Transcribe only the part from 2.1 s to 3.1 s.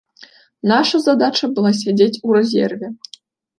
у рэзерве.